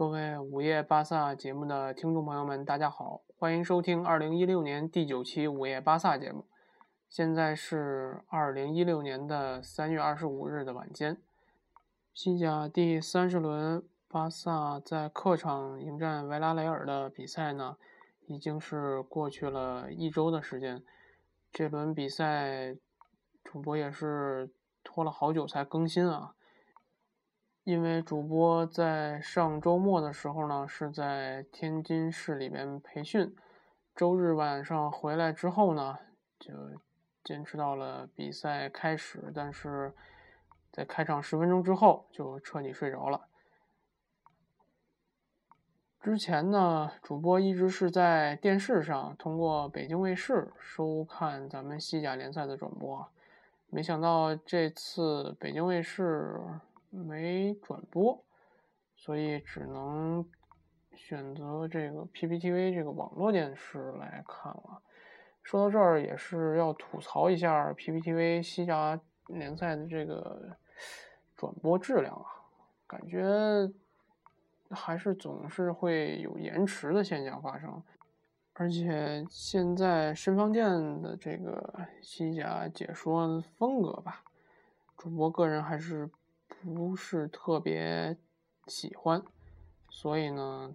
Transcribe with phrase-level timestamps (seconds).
[0.00, 6.46] 各位午夜巴萨节目的听众朋友们，大家好，欢迎收听二零一六年第九期午夜巴萨节目。
[7.10, 11.20] 现在是二零一六年的三月二十五日的晚间，
[12.14, 17.76] 西甲第三十轮，巴萨在客场迎战维拉雷尔的比赛呢，
[18.26, 20.82] 已经是过去了一周的时间。
[21.52, 22.74] 这轮比赛，
[23.44, 24.48] 主播也是
[24.82, 26.34] 拖了好久才更新啊，
[27.70, 33.34] 因为主播在上周末的时候呢，是在天津市里边培训，
[33.94, 35.98] 周日晚上回来之后呢，
[36.38, 36.52] 就。
[37.22, 39.92] 坚持到了比赛开始，但是
[40.72, 43.26] 在开场十分钟之后就彻底睡着了。
[46.00, 53.06] 之前呢，主播一直是在电视上通过北京卫视收看咱们西甲联赛的转播，
[53.68, 56.40] 没想到这次北京卫视
[56.90, 58.24] 没转播，
[58.96, 60.28] 所以只能
[60.94, 64.82] 选择这个 PPTV 这个网络电视来看了。
[65.42, 70.56] 说到这儿，也是要吐槽一下 PPTV 西甲联赛的这个
[71.36, 72.26] 转播质量啊，
[72.86, 73.72] 感觉
[74.70, 77.82] 还是总是会有延迟的现象发生，
[78.52, 84.22] 而且现在申方健的这个西甲解说风格吧，
[84.98, 86.08] 主播个人还是
[86.62, 88.16] 不是特别
[88.66, 89.22] 喜欢，
[89.88, 90.74] 所以呢，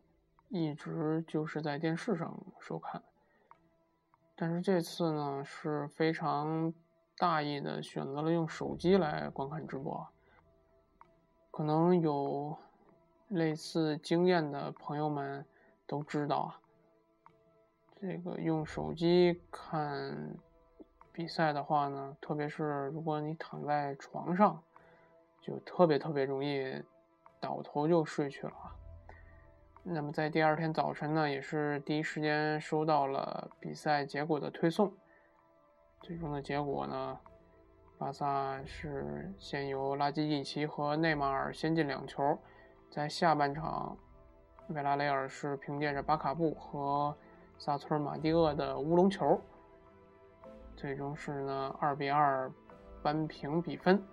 [0.49, 3.03] 一直就是在电视上收看。
[4.35, 6.73] 但是这次呢是非常
[7.17, 10.07] 大意的选择了用手机来观看直播，
[11.51, 12.57] 可能有
[13.29, 15.45] 类似经验的朋友们
[15.87, 16.59] 都知道啊，
[18.01, 20.35] 这个用手机看
[21.13, 24.61] 比赛的话呢，特别是如果你躺在床上，
[25.45, 26.81] 就特别特别容易
[27.39, 28.73] 倒头就睡去了啊。
[29.83, 34.91] 那么在第二天早晨呢，也是第一时间收到了比赛结果的推送。
[36.01, 37.19] 最终的结果呢，
[37.99, 42.35] 巴萨是先由拉基蒂奇和内马尔先进两球，
[42.89, 43.95] 在下半场，
[44.69, 47.15] 维拉雷尔是凭借着巴卡布和
[47.59, 49.39] 萨村马蒂厄的乌龙球，
[50.75, 52.51] 最终是呢二比二
[53.03, 54.03] 扳平比分。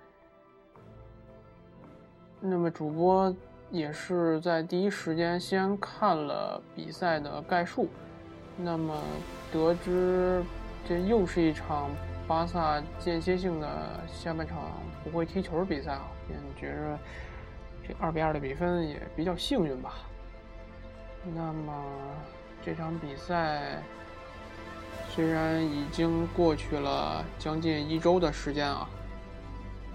[2.42, 3.34] 那么主播。
[3.70, 7.88] 也是在第一时间先看了比赛的概述，
[8.54, 8.94] 那么
[9.50, 10.44] 得知
[10.86, 11.88] 这又是一场
[12.28, 13.66] 巴萨间歇性的
[14.12, 14.58] 下半场
[15.02, 16.98] 不会踢球比赛啊，便觉着
[17.88, 19.94] 这二比二的比分也比较幸运吧。
[21.34, 21.72] 那么
[22.62, 23.82] 这场比赛
[25.08, 28.86] 虽然已经过去了将近一周的时间啊，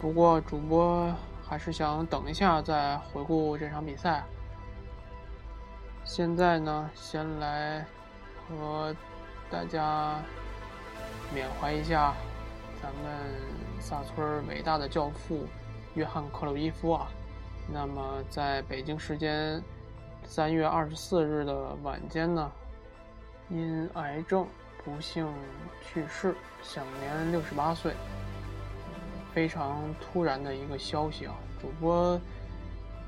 [0.02, 1.13] 不过主播。
[1.47, 4.24] 还是想等一下再回顾这场比赛。
[6.03, 7.85] 现在呢，先来
[8.47, 8.96] 和
[9.50, 10.19] 大家
[11.34, 12.13] 缅怀一下
[12.81, 13.12] 咱们
[13.80, 15.46] 萨村伟大的教父
[15.96, 17.07] 约翰克鲁伊夫啊。
[17.72, 19.62] 那么，在北京时间
[20.24, 22.52] 三月二十四日的晚间呢，
[23.50, 24.47] 因癌症
[24.86, 25.28] 不幸
[25.81, 27.94] 去世，享年六十八岁。
[29.38, 31.36] 非常突然的一个消息啊！
[31.62, 32.20] 主播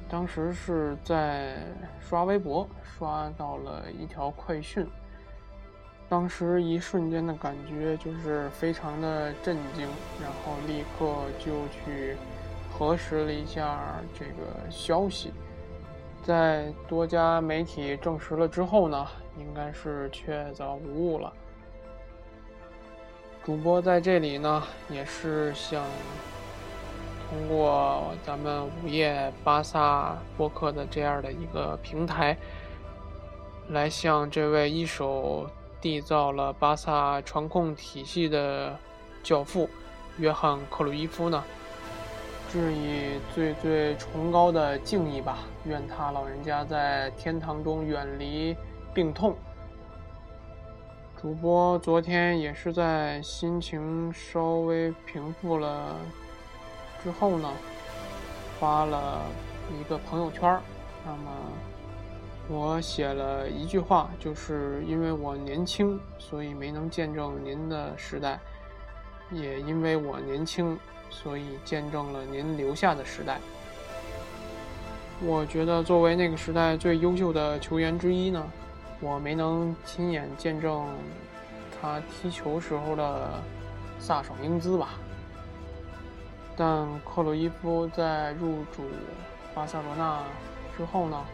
[0.08, 1.58] 当时是在
[2.00, 4.86] 刷微博，刷到了一条快讯，
[6.08, 9.88] 当时一瞬间的感觉就是非常的震惊，
[10.22, 11.08] 然后立刻
[11.40, 12.16] 就去
[12.72, 15.34] 核实了一下这个消息，
[16.22, 19.04] 在多家媒体证实了之后呢，
[19.40, 21.34] 应该是确凿无误了。
[23.46, 25.84] 主播在这里呢，也是想
[27.30, 32.38] 通过咱们午夜巴萨播客的这样的一个平台，
[33.70, 35.50] 来向这位一手
[35.82, 38.78] 缔造了巴萨传控体系的
[39.24, 39.68] 教父
[40.18, 41.44] 约翰克鲁伊夫呢，
[42.52, 45.40] 致以最最崇高的敬意吧。
[45.66, 48.56] 愿他老人家在天堂中远离
[48.94, 49.36] 病痛。
[51.22, 55.98] 主播昨天也是在心情稍微平复了
[57.04, 57.52] 之后呢，
[58.58, 59.24] 发了
[59.78, 60.58] 一个朋友圈
[61.06, 61.30] 那么
[62.48, 68.40] 我写了一句话，就是因为我年轻，所以没能见证您的时代；
[69.30, 70.80] 也因为我年轻，
[71.10, 73.42] 所以见证了您留下的时代。
[75.22, 78.42] 我觉得作为那个时代最优秀的球员之一呢。
[79.02, 80.88] 我没能亲眼见证
[81.82, 83.40] 他踢球时候的
[84.02, 84.90] 飒爽英姿吧，
[86.58, 88.84] 但克鲁伊夫在入主
[89.56, 90.22] 巴塞罗那
[90.78, 91.26] 之后呢，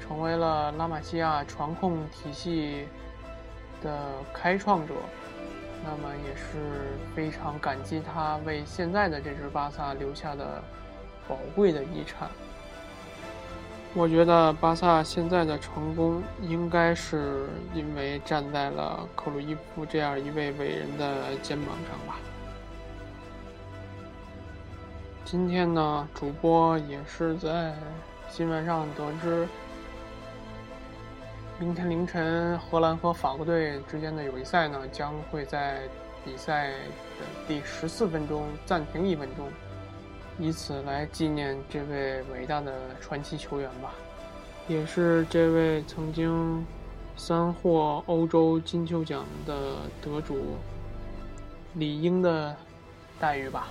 [0.00, 2.86] 成为了拉玛西亚传控体系
[3.82, 4.94] 的开创者，
[5.84, 10.62] 那么也是非常感激他为现在的这支巴萨留下的
[11.28, 12.28] 宝贵的遗产。
[13.92, 22.16] 我觉得巴萨现在的成功，应该是因为站在了克鲁伊夫这样一位伟人的肩膀上吧。
[25.24, 27.74] 今天呢，主播也是在
[28.30, 29.48] 新闻上得知，
[31.58, 35.80] 明天凌晨荷兰和法国队之间的友谊赛呢，将会在
[36.24, 39.48] 比赛的第十四分钟暂停一分钟。
[40.40, 43.92] 以此来纪念这位伟大的传奇球员吧，
[44.66, 46.64] 也是这位曾经
[47.14, 50.56] 三获欧洲金球奖的得主
[51.74, 52.56] 理应的
[53.20, 53.68] 待遇吧。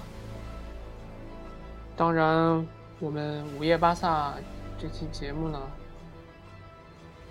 [1.98, 2.66] 当然，
[3.00, 4.36] 我们午夜巴萨
[4.78, 5.60] 这期节目呢，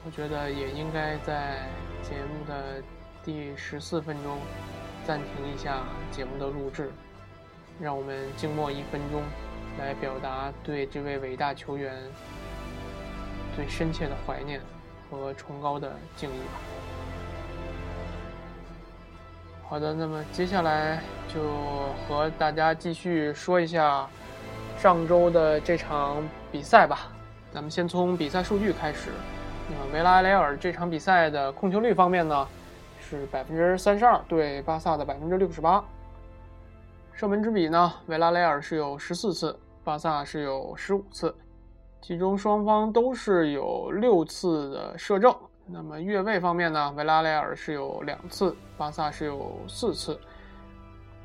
[0.04, 1.68] 我觉得也应该在
[2.02, 2.82] 节目的
[3.24, 4.36] 第十四分钟
[5.06, 6.90] 暂停一下节目的录制。
[7.80, 9.22] 让我们静默一分钟，
[9.78, 11.94] 来表达对这位伟大球员
[13.54, 14.60] 最深切的怀念
[15.08, 16.60] 和崇高的敬意吧。
[19.68, 20.98] 好的，那么接下来
[21.32, 21.40] 就
[22.08, 24.08] 和大家继续说一下
[24.78, 27.12] 上周的这场比赛吧。
[27.52, 29.10] 咱们先从比赛数据开始。
[29.68, 32.48] 那么维拉雷尔这场比赛的控球率方面呢，
[32.98, 35.84] 是百分之三十二对巴萨的百分之六十八。
[37.18, 37.92] 射门之比呢？
[38.06, 41.34] 维拉雷尔是有十四次，巴萨是有十五次，
[42.00, 45.34] 其中双方都是有六次的射正。
[45.66, 46.94] 那么越位方面呢？
[46.96, 50.16] 维拉雷尔是有两次，巴萨是有四次。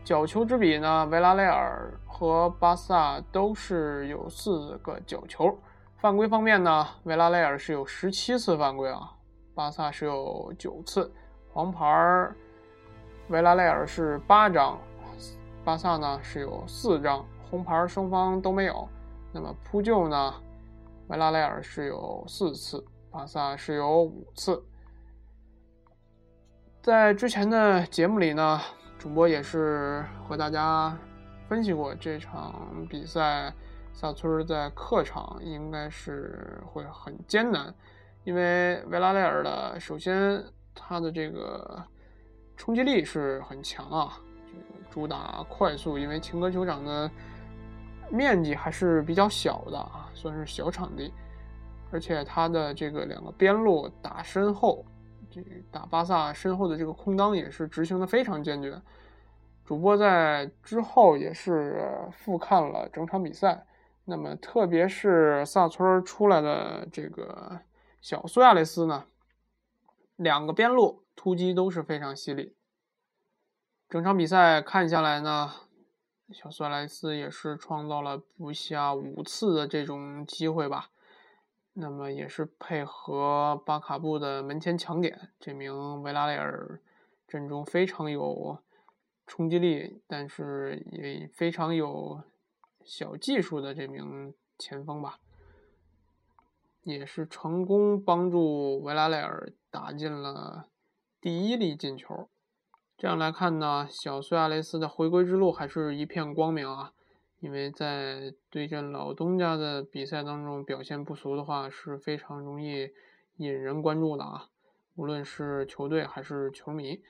[0.04, 1.06] 角球之比呢？
[1.12, 5.56] 维拉雷尔和巴萨都是有四个角球。
[5.98, 6.88] 犯规方面呢？
[7.04, 9.12] 维拉雷尔是有十七次犯规啊，
[9.54, 11.14] 巴萨是有九次。
[11.52, 12.32] 黄牌，
[13.28, 14.76] 维拉雷尔是八张。
[15.64, 18.88] 巴萨呢是有四张红牌，双方都没有。
[19.32, 20.34] 那么扑救呢，
[21.08, 24.62] 维拉雷尔是有四次，巴萨是有五次。
[26.82, 28.60] 在之前的节目里呢，
[29.00, 30.98] 主播也是和大家
[31.48, 33.54] 分析过这场比赛，
[33.94, 37.74] 萨村在客场应该是会很艰难，
[38.26, 40.44] 因为维拉雷尔的首先
[40.76, 41.82] 他的这个
[42.58, 44.20] 冲击力是很强啊。
[44.94, 47.10] 主打快速，因为情歌球场的
[48.12, 51.12] 面积还是比较小的啊，算是小场地，
[51.90, 54.86] 而且它的这个两个边路打身后，
[55.32, 55.42] 这
[55.72, 58.80] 打巴萨身后的这个空当也是执行的非常坚决。
[59.66, 63.66] 主播在之后也是复看了整场比赛，
[64.06, 67.60] 那么特别是萨村出来的这个
[68.00, 69.06] 小苏亚雷斯呢，
[70.18, 72.56] 两个边路突击都是非常犀利。
[73.94, 75.54] 整场比赛看下来呢，
[76.32, 80.90] 小苏莱斯也是创造了不下五次的这种机会吧。
[81.74, 86.82] 那么也是配合巴卡布的门前抢点，这名维拉雷尔
[87.28, 88.58] 阵中非常有
[89.28, 92.24] 冲击力，但是也非常有
[92.84, 95.20] 小技术的这名前锋吧，
[96.82, 100.66] 也是成功帮助维拉雷尔打进了
[101.22, 102.28] 第一粒进球。
[103.04, 106.94] 这样来看呢，小苏亚雷斯的回归之路还是一片光明啊！
[107.42, 112.94] 因为在对阵老东家的比赛当中表现不俗的话，是非常容易
[113.36, 114.48] 引人关注的啊！
[114.96, 117.04] 无论是球队还是球迷，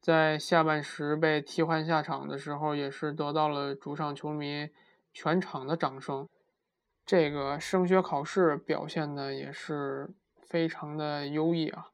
[0.00, 4.70] 在下半时被替换下场的时候，也是得到了主场球迷
[5.12, 6.28] 全场的掌声。
[7.06, 10.10] 这个升学考试表现的也是
[10.42, 11.90] 非常的优异啊！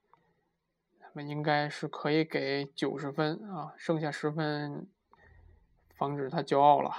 [1.17, 4.87] 那应该是可以给九十分啊，剩下十分
[5.95, 6.93] 防止他骄傲了。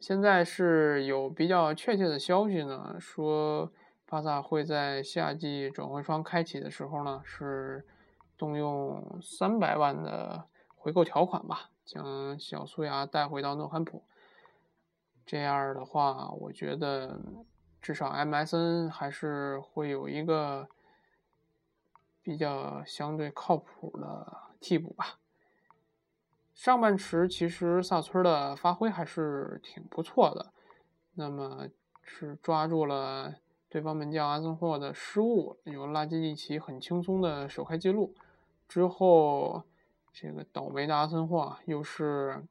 [0.00, 3.72] 现在是有比较确切的消息呢，说
[4.04, 7.86] 巴萨会在夏季转会窗开启的时候呢，是
[8.36, 14.02] 动用三百万的回购条款吧，将小苏牙带回到诺坎普。
[15.24, 17.20] 这样的话，我觉得
[17.80, 20.68] 至少 MSN 还是会有一个。
[22.28, 25.18] 比较相对靠谱的替补吧。
[26.54, 30.52] 上半时其实萨村的发挥还是挺不错的，
[31.14, 31.68] 那么
[32.02, 33.36] 是抓住了
[33.70, 38.14] 对方门将阿森霍的失误，有拉基蒂奇很轻松的首开纪录。
[38.68, 39.62] 之后
[40.12, 42.44] 这个倒霉的阿森霍又是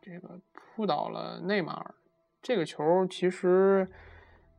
[0.00, 1.94] 这个扑倒了内马尔，
[2.42, 3.88] 这个球其实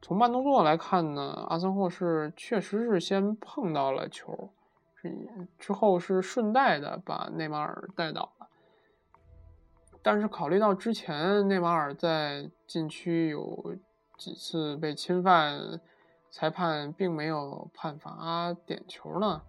[0.01, 4.51] 从慢动作来看呢，阿森霍是确实是先碰到了球，
[4.95, 5.13] 是
[5.59, 8.47] 之后是顺带的把内马尔带倒了。
[10.01, 13.75] 但是考虑到之前内马尔在禁区有
[14.17, 15.81] 几次被侵犯，
[16.29, 19.41] 裁判并没有判罚点球呢，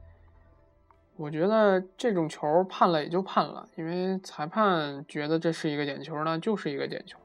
[1.17, 7.19] 我觉得这种球判了也就判了，因为裁判觉得这是一个点球呢，就是一个点球，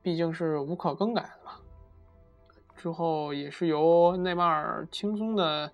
[0.00, 1.52] 毕竟是无可更改的嘛。
[2.80, 5.70] 之后也是由内马尔轻松的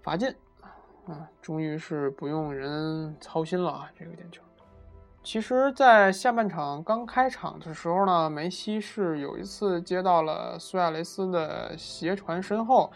[0.00, 0.34] 罚进，
[1.06, 4.40] 啊，终于是不用人操心了啊，这个点球。
[5.22, 12.90] 其实，在下半场刚开场的时候呢，梅西是有一次接到了苏亚雷斯的斜传身后，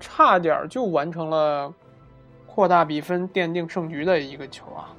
[0.00, 1.72] 差点就完成了
[2.44, 4.92] 扩大比分、奠定胜局的一个球啊，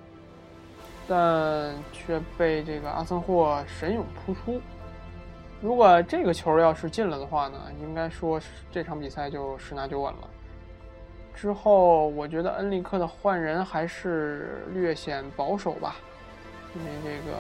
[1.10, 4.62] 但却被这个阿森霍神勇扑出。
[5.62, 8.40] 如果这个球要是进了的话呢，应该说
[8.72, 10.30] 这场比赛就十拿九稳了。
[11.34, 15.96] 之后，我觉得恩里克的换人还是略显保守吧。
[16.76, 17.38] 因为这个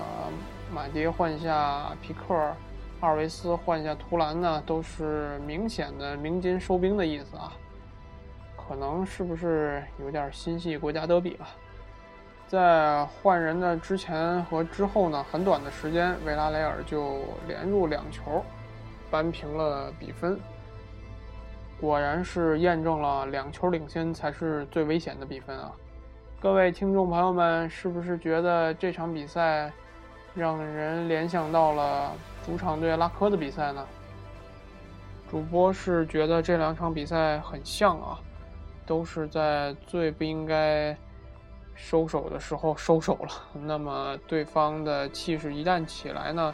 [0.74, 2.34] 马迭换下皮克，
[3.00, 7.54] 阿尔维斯换下图兰呢，都是明显的鸣金收兵的意思啊。
[8.58, 11.48] 可能是不是有点心系国家德比了？
[12.50, 18.44] 在换人的之前和之后呢，很短的时间，维拉雷尔就连入两球，
[19.12, 20.40] 扳平了比分。
[21.80, 25.72] 果然是验证了两球领先才是最危险的比分啊。
[26.40, 29.72] 各位听众朋友们，是不是觉得这场比赛
[30.34, 32.12] 让人联想到了
[32.44, 33.86] 主场对拉科的比赛呢？
[35.30, 38.20] 主播是觉得这两场比赛很像啊，
[38.88, 40.98] 都是在最不应该
[41.82, 43.30] 收手的时候收手了。
[43.54, 46.54] 那么对方的气势一旦起来呢，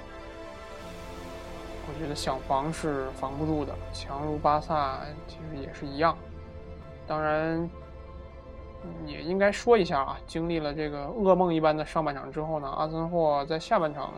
[1.88, 3.74] 我觉得想防是防不住的。
[3.91, 6.15] 强如巴萨其实也是一样，
[7.08, 7.67] 当然。
[9.08, 14.12] 也应该说一下啊，经历了这个噩梦一般的上半场之后呢，阿森霍在下半场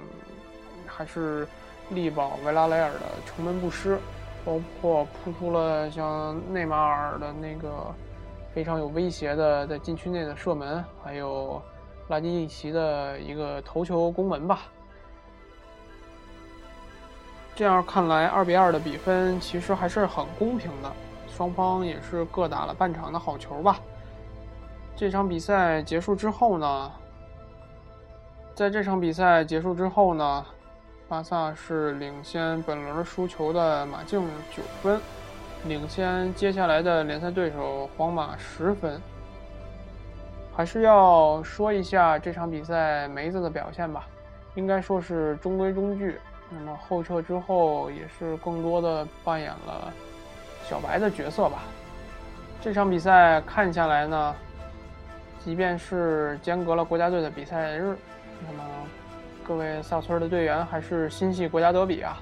[0.86, 1.48] 还是
[1.92, 3.98] 力保维拉雷尔的城门不失，
[4.44, 7.96] 包括扑出了像内马尔的那个
[8.58, 11.62] 非常有威胁的在禁区内的射门，还有
[12.08, 14.62] 拉基蒂奇的一个头球攻门吧。
[17.56, 20.92] 这样看来，二比二的比分其实还是很公平的，
[21.30, 23.80] 双方也是各打了半场的好球吧。
[24.96, 26.92] 这场比赛结束之后呢，
[28.56, 30.44] 在这场比赛结束之后呢，
[31.08, 35.00] 巴萨是领先本轮输球的马竞九分，
[35.66, 39.00] 领先接下来的联赛对手皇马十分。
[40.56, 44.08] 还是要说一下这场比赛梅子的表现吧，
[44.56, 46.20] 应该说是中规中矩。
[46.50, 49.94] 那么后撤之后也是更多的扮演了
[50.64, 51.64] 小白的角色吧。
[52.62, 54.36] 这场比赛看下来呢。
[55.46, 57.96] 即便是间隔了国家队的比赛日，
[58.46, 58.64] 那么
[59.48, 62.18] 各位萨村的队员还是心系国家德比啊。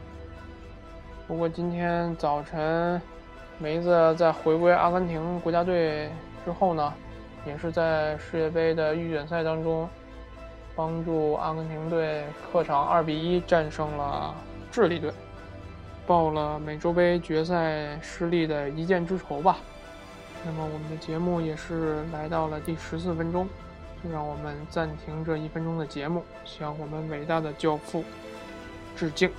[1.27, 3.01] 不过今天早晨，
[3.57, 6.09] 梅子在回归阿根廷国家队
[6.43, 6.93] 之后呢，
[7.45, 9.87] 也是在世界杯的预选赛当中，
[10.75, 14.35] 帮助阿根廷队客场二比一战胜了
[14.69, 15.09] 智利队，
[16.05, 19.57] 报了美洲杯决赛失利的一箭之仇吧。
[20.45, 23.47] 那么我们的节目也是来到了第十四分钟，
[24.03, 28.03] 就让我们暂停这一分钟的节目，向我们伟大的教父
[28.97, 29.31] 致敬。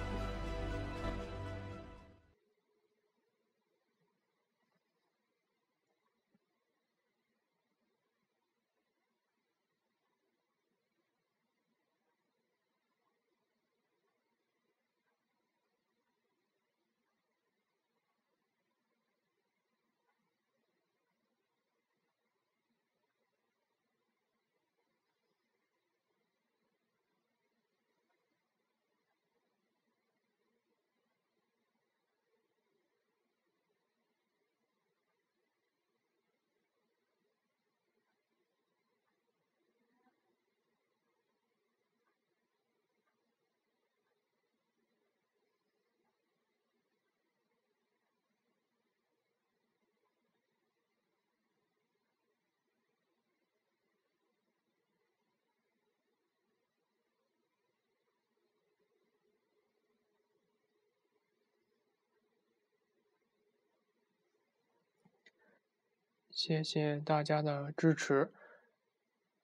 [66.36, 68.30] 谢谢大家的支持，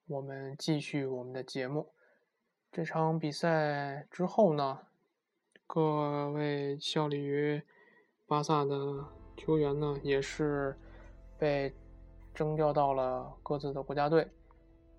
[0.05, 1.91] 我们继续我们的节目。
[2.71, 4.77] 这场比赛之后呢，
[5.65, 7.63] 各位效力于
[8.27, 10.77] 巴萨的球员呢也是
[11.39, 11.73] 被
[12.31, 14.29] 征调到了各自的国家队。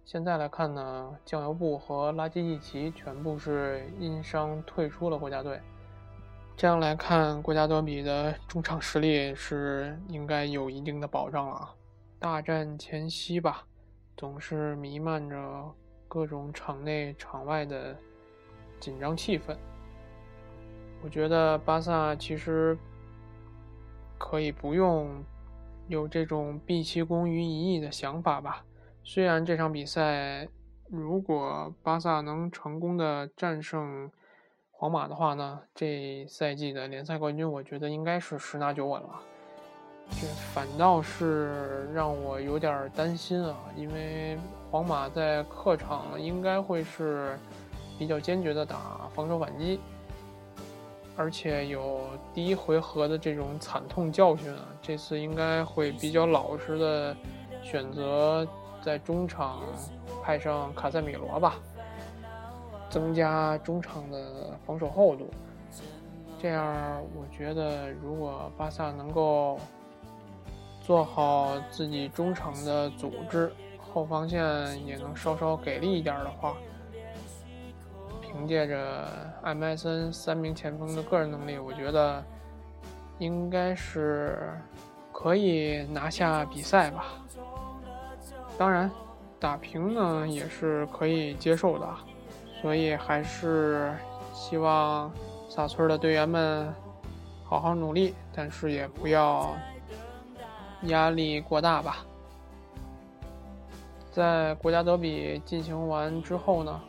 [0.04, 5.60] 现在来看呢，酱油布和拉基蒂奇全部是因伤退出了国家队。
[6.56, 11.74] 这样来看，国家德比的中场实力是应该有一定的保障了啊。
[12.24, 13.66] 大战前夕吧，
[14.16, 15.70] 总是弥漫着
[16.08, 17.94] 各种场内场外的
[18.80, 19.54] 紧张气氛。
[21.02, 22.78] 我觉得巴萨其实
[24.16, 25.22] 可以不用
[25.86, 28.64] 有这种毕其功于一役的想法吧。
[29.02, 30.48] 虽然这场比赛，
[30.88, 34.10] 如果巴萨能成功的战胜
[34.70, 39.20] 皇马的话呢，这赛季的联赛冠军，我觉得应该是十拿九稳了。
[40.10, 44.38] 这反倒是让我有点担心啊，因为
[44.70, 47.38] 皇马在客场应该会是
[47.98, 49.80] 比较坚决的打防守反击，
[51.16, 57.16] 而且有第一回合的这种惨痛教训啊，这次应该会比较老实的
[57.62, 58.46] 选择。
[58.84, 59.62] 在中场
[60.22, 61.54] 派上卡塞米罗吧，
[62.90, 65.30] 增加中场的防守厚度。
[66.38, 69.58] 这样，我觉得如果巴萨能够
[70.86, 74.38] 做好自己中场的组织，后防线
[74.86, 76.54] 也能稍稍给力一点的话，
[78.20, 79.08] 凭借着
[79.42, 82.22] 艾麦森三名前锋的个人能力，我觉得
[83.18, 84.38] 应该是
[85.10, 87.06] 可以拿下比赛吧。
[88.58, 88.90] 当然，
[89.40, 91.88] 打平呢也是可以接受的，
[92.60, 93.94] 所以还是
[94.34, 95.10] 希望
[95.48, 96.70] 萨村的队员们
[97.42, 99.56] 好好努力，但是也不要
[100.88, 102.04] 压力过大吧。
[104.10, 106.80] 在国家德比进行完之后呢，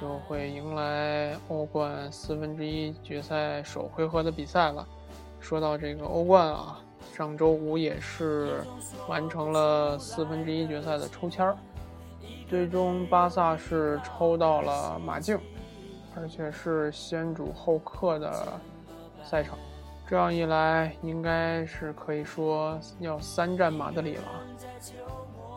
[0.00, 4.86] 就会迎来欧冠四分之一决赛首回合的比赛了。
[5.40, 6.80] 说到这个欧冠啊。
[7.14, 8.62] 上周五也是
[9.08, 11.56] 完成了四分之一决赛的抽签儿，
[12.46, 15.38] 最终巴萨是抽到了马竞，
[16.14, 18.60] 而且是先主后客的
[19.24, 19.56] 赛场。
[20.08, 24.22] 这样一来，应该是可以说要三战马德里了。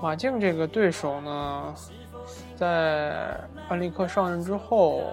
[0.02, 1.76] 马竞这个对手呢，
[2.56, 5.04] 在安利克上任之后，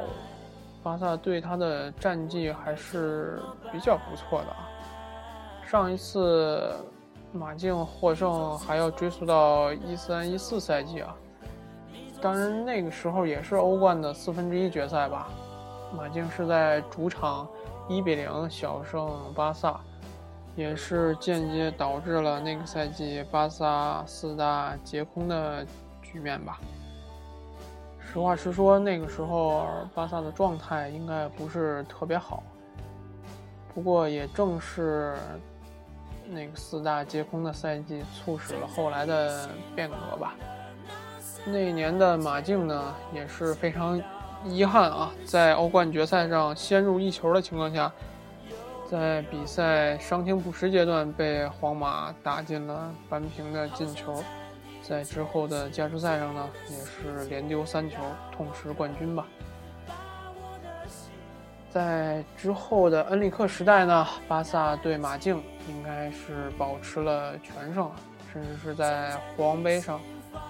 [0.83, 4.69] 巴萨对他的战绩还是比较不错的啊。
[5.67, 6.73] 上一次
[7.33, 11.15] 马竞获胜还要追溯到一三一四赛季啊，
[12.23, 15.29] 当然那个时候也是欧冠的四分之一决赛吧。
[15.95, 17.47] 马竞是在主场
[17.89, 19.81] 一比零小胜巴萨，
[20.55, 25.65] 也是间接导致了那个赛季巴萨四大皆空的
[26.03, 26.61] 局面吧。
[28.01, 32.43] 实话实说，那个时候巴萨的状态应该不是特别好，
[33.75, 35.17] 不过也正是。
[36.29, 40.35] 那个四大皆空的赛季，促使了后来的变革吧。
[41.45, 43.97] 那一年的马竞呢，也是非常
[44.49, 47.91] 遗憾啊，在欧冠决赛上先入一球的情况下，
[48.89, 54.23] 在比赛伤停补时阶段被皇马打进了扳平的进球。
[54.83, 57.97] 在之后的加时赛上呢，也是连丢三球，
[58.31, 59.27] 痛失冠军吧。
[61.69, 67.91] 在之后的恩里克时代呢，巴萨对马竞应该是保持了全胜，
[68.33, 70.01] 甚至是在国王杯上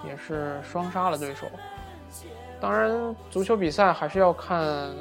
[0.05, 1.47] 也是双杀了对手。
[2.59, 4.91] 当然，足球比赛还是要看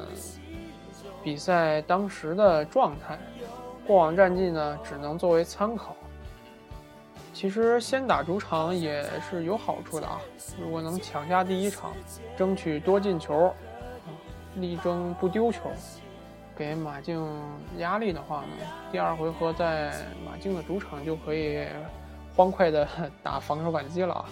[1.23, 3.19] 比赛当时的状态，
[3.87, 5.97] 过往战绩呢只能作为参考。
[7.33, 10.21] 其实先打主场也是有好处的啊，
[10.61, 11.93] 如果能抢下第一场，
[12.37, 13.53] 争取多进球，
[14.57, 15.71] 力争不丢球。
[16.57, 17.23] 给马竞
[17.77, 19.93] 压力的话呢，第二回合在
[20.25, 21.67] 马竞的主场就可以
[22.35, 22.89] 欢快的
[23.23, 24.25] 打防守反击了啊！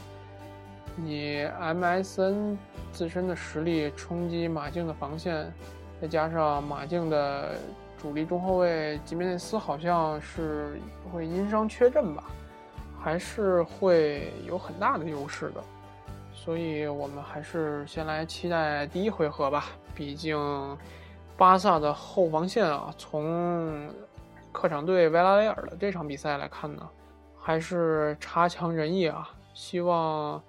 [1.02, 2.56] 以 MSN
[2.92, 5.52] 自身的实力冲击马竞的防线，
[6.00, 7.56] 再加上马竞的
[7.96, 10.78] 主力中后卫吉梅内斯好像是
[11.12, 12.24] 会因伤缺阵吧，
[13.02, 15.62] 还是会有很大的优势的。
[16.32, 20.38] 所以我们还是先来期待第一回合吧，毕竟。
[21.36, 23.90] 巴萨的后防线啊，从
[24.52, 26.88] 客场对维拉雷尔的这场比赛来看呢，
[27.36, 29.28] 还是差强人意啊。
[29.52, 30.40] 希望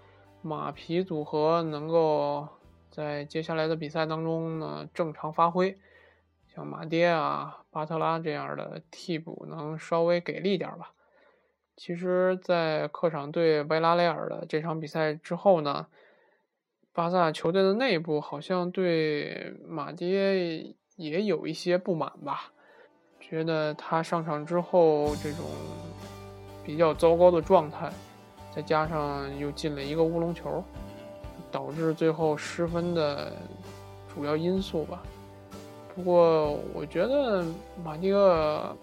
[0.45, 2.47] 马皮组合能够
[2.91, 5.77] 在接下来的比赛当中呢正常发挥，
[6.53, 10.93] 像马爹啊、巴特拉这样的替补能稍微给力点吧。
[11.75, 15.87] 其实，在客场对维拉雷尔的这场比赛之后呢。
[16.93, 22.53] 巴萨球队的内部好像对马爹也有一些不满吧，
[23.19, 25.45] 觉觉得他上场之后这种
[26.63, 27.91] 比较糟糕的状态，
[28.55, 30.63] 再加上又进了一个乌龙球，
[31.51, 33.33] 导致最后失分的
[34.13, 35.03] 主要因素吧。
[35.93, 37.43] 不过我觉得
[37.83, 38.75] 马蒂厄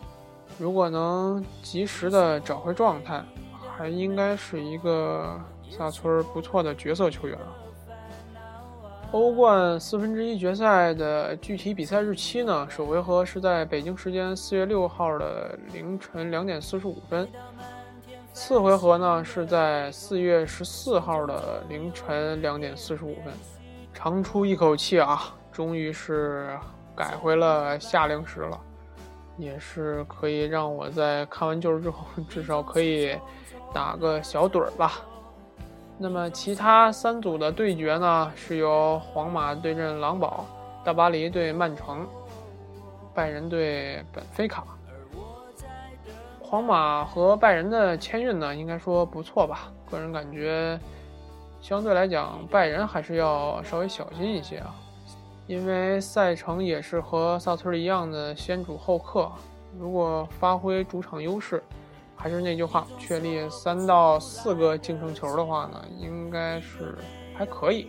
[0.59, 3.23] 如果能及时的找回状态，
[3.77, 7.39] 还应该是一个萨村不错的角色球员。
[9.11, 12.67] 欧冠四分之一决赛的具体比赛日期呢？
[12.71, 17.29] 首回合是在北京时间四月六号的凌晨两点四十五分，
[18.33, 23.33] 次回合呢是在四月十四号的凌晨两点四十五分。
[23.93, 26.59] 长出一口气啊，终于是
[26.97, 28.59] 改回了夏令时了，
[29.37, 33.15] 也是可以让我在看完球之后至少可以
[33.73, 34.93] 打个小盹儿吧。
[35.99, 40.47] 那么其他三组的对决呢，是由皇马对阵狼堡，
[40.83, 42.09] 大巴黎对曼城，
[43.15, 44.65] 拜仁对本菲卡。
[46.53, 49.73] 皇马和拜仁的签运呢，应该说不错吧？
[49.91, 50.79] 个人感觉，
[51.63, 54.75] 相对来讲，拜仁还是要稍微小心一些啊，
[55.47, 59.33] 因为赛程也是和萨村一样的先主后客，
[59.79, 61.63] 如果发挥主场优势。
[62.15, 66.99] 还是那句话，确立三到四个净胜球的话呢，应该是
[67.35, 67.89] 还可以。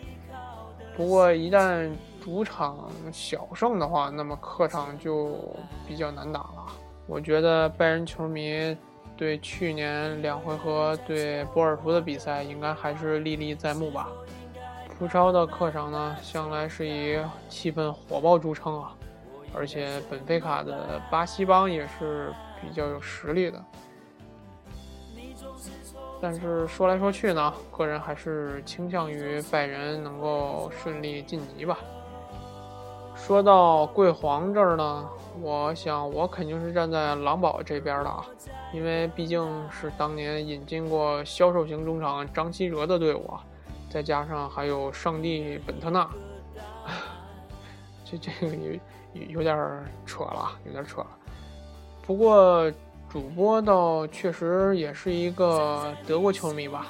[0.95, 1.91] 不过一旦
[2.23, 2.77] 主场
[3.11, 5.37] 小胜的话，那么客场就
[5.85, 6.65] 比较难打了。
[7.05, 8.75] 我觉得拜仁球迷
[9.15, 14.09] 对去年两回合对波尔图的比赛应该还是历历在目吧。
[14.97, 18.95] 葡超的客场呢，向来是以气氛火爆著称啊，
[19.53, 23.63] 而且本菲卡的巴西帮也是比较有实力的。
[26.21, 31.77] 但是说来说去呢，个人还是倾向于拜仁能够顺利晋级吧。
[33.25, 35.09] 说到贵皇这儿呢，
[35.41, 38.25] 我想我肯定是站在狼堡这边的啊，
[38.73, 43.41] 因为毕竟是当年引进过销售型中场张稀哲的队伍啊，
[43.89, 46.05] 再加上还有上帝本特纳，
[48.03, 49.55] 这这个有有点
[50.05, 51.07] 扯了，有点扯了。
[52.05, 52.69] 不过。
[53.09, 56.87] 主播倒确实也是一个德国球迷吧，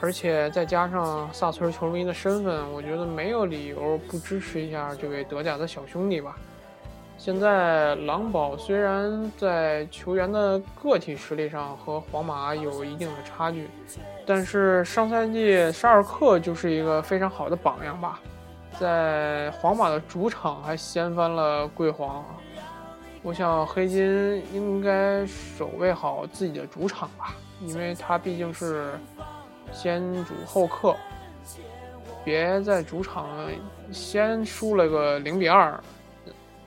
[0.00, 6.36] 而且再加上萨村球迷的身份，我觉得没有理由不支持一下这位德甲的小兄弟吧。
[7.18, 13.68] 现在狼堡虽然在球员的个体实力上和皇马有一定的差距，
[14.24, 18.18] 但是上赛季沙尔克就是一个非常好的榜样吧，
[18.78, 22.24] 在皇马的主场还掀翻了贵皇。
[23.22, 28.94] 我想黑金应该守卫好自己的主场吧，因为他毕竟是
[29.72, 30.96] 先主后客，
[32.24, 33.28] 别在主场
[33.90, 35.78] 先输了个零比二，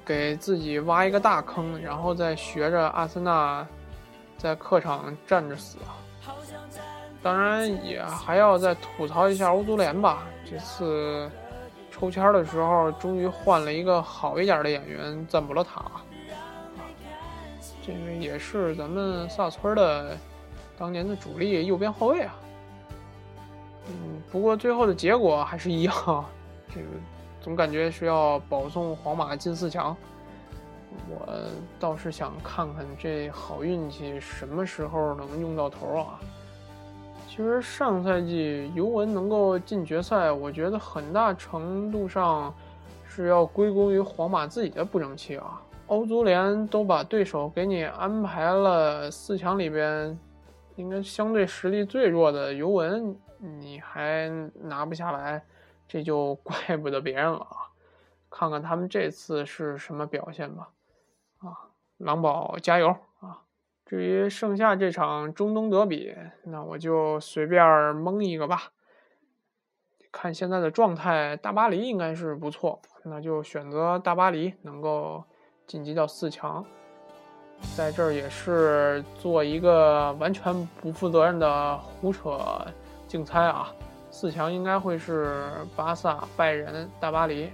[0.06, 3.66] 给自己挖一个大坑，然后再学着阿森纳
[4.38, 5.78] 在客场站着死！
[7.22, 11.30] 当然也还要再吐槽一下欧足联吧，这次
[11.90, 15.86] 抽签的时候终于换了一个好一点的演员赞布罗塔。
[17.86, 20.18] 这位也是咱们萨村的
[20.78, 22.36] 当年的主力右边后卫啊。
[23.88, 25.94] 嗯，不过最后的结果还是一样，
[26.74, 26.88] 这个
[27.42, 29.96] 总感觉是要保送皇马进四强。
[31.10, 31.28] 我
[31.80, 36.20] 倒是想看看这好运气什么时候能用到头啊。
[37.28, 42.54] 其实上赛季尤文能够进决赛，我觉得很大程度上
[43.08, 45.60] 是要归功于皇马自己的不争气啊。
[45.88, 50.18] 欧足联都把对手给你安排了四强里边，
[50.76, 55.46] 应该相对实力最弱的尤文，你还拿不下来，
[55.88, 57.72] 这就怪 不得别人了啊！
[58.30, 60.70] 看看他们这次是什么表现吧。
[61.40, 63.44] 啊，狼堡加油啊！
[63.86, 68.72] 至于剩下这场中东德比，那我就随便蒙一个吧。
[70.12, 75.24] 看现在的状态，大巴黎应该是不错，那就选择大巴黎能够。
[75.66, 76.66] 晋级到四强，
[77.76, 82.40] 在这儿也是做一个完全不负责任的胡扯
[83.08, 83.74] 竞猜啊！
[84.12, 87.50] 四强应该会是巴萨、拜仁、大巴黎，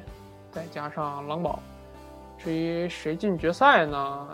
[0.52, 1.60] 再加上狼堡。
[2.38, 4.28] 至于谁进决赛呢？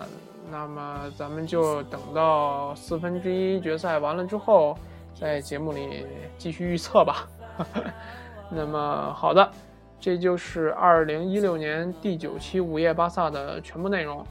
[0.52, 4.78] 那么咱们就等到四分之一决赛完了之后，
[5.20, 6.06] 在节目里
[6.38, 7.28] 继续预测吧。
[8.50, 9.52] 那么好的。
[9.98, 14.24] 这就是二零一六年第九期午夜巴萨的全部内容。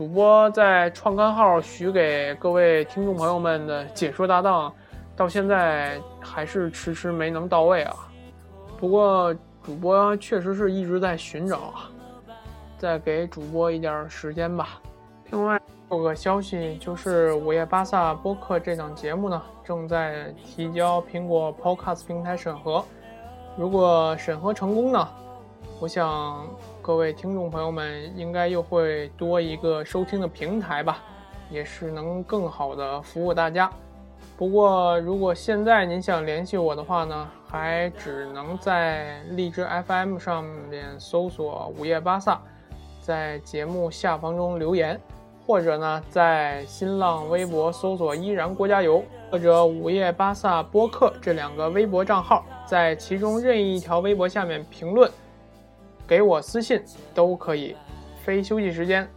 [0.00, 4.72] 主播在创刊号许给各位听众朋友们的解说搭档，
[5.14, 7.94] 到现在还是迟迟没能到位啊。
[8.78, 11.90] 不过主播确实是一直在寻找啊。
[12.78, 14.80] 再给主播一点时间吧。
[15.32, 15.60] 另外
[15.90, 22.82] 有个消息，就是《午夜巴萨》播客这档节目呢，正在提交苹果 Podcast 平台审核。
[23.54, 25.06] 如果审核成功呢，
[25.78, 26.42] 我想
[26.82, 30.98] 各位听众朋友们应该又会多一个收听的平台吧，
[31.50, 33.70] 也是能更好的服务大家。
[34.36, 42.40] 不过，如果现在您想联系我的话呢，还只能在荔枝 FM 上面搜索“午夜巴萨”，
[43.02, 44.98] 在节目下方中留言，
[45.46, 55.10] 或者呢，在新浪微博搜索“依然郭加油”或者“午夜巴萨播客”这两个微博账号，在其中任意一条微博下面评论，
[56.10, 56.82] 给我私信
[57.14, 57.76] 都可以。
[58.24, 59.08] 非休息时间，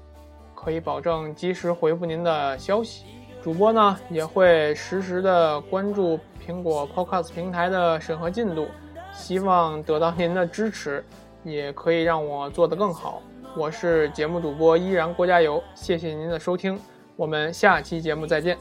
[0.53, 3.05] 可以保证及时回复您的消息。
[3.41, 8.67] 主播呢也会实时的关注苹果 Podcast 平台的审核进度，
[9.11, 11.03] 希望得到您的支持，
[11.43, 13.23] 也可以让我做得更好。
[13.57, 16.79] 我是节目主播依然郭加油，谢谢您的收听，
[17.15, 18.55] 我们下期节目再见。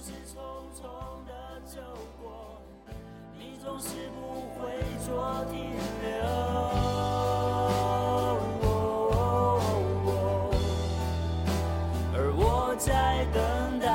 [13.32, 13.88] 等待。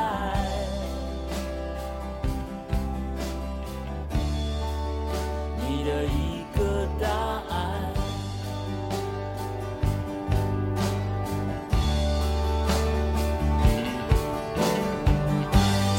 [5.59, 7.93] 你的一个答案。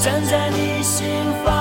[0.03, 1.07] 站在你心
[1.45, 1.58] 房。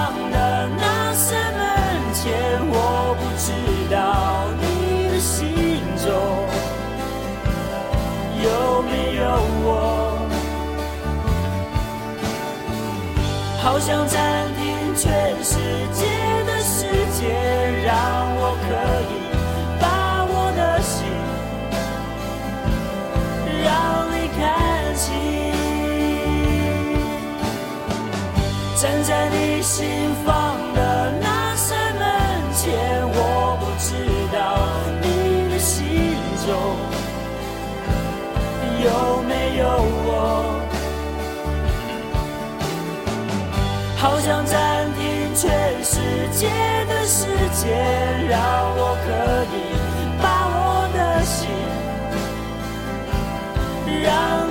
[13.67, 15.57] 好想暂停全世
[15.91, 16.05] 界
[16.45, 17.27] 的时间，
[17.83, 17.93] 让
[18.37, 18.67] 我可
[19.11, 19.13] 以
[19.81, 20.95] 把我的心
[23.65, 23.67] 让
[24.13, 24.39] 你看
[24.95, 25.03] 清。
[28.77, 32.07] 站在你心房的那扇门
[32.55, 32.71] 前，
[33.03, 33.91] 我不知
[34.31, 34.39] 道
[35.01, 35.05] 你
[35.51, 36.47] 的心中
[38.81, 39.63] 有没有
[43.99, 45.99] 好想暂停全世
[46.31, 46.47] 界
[46.87, 48.39] 的时间，让
[48.77, 49.07] 我可
[49.51, 49.55] 以
[50.21, 51.49] 把我的心
[54.03, 54.46] 让。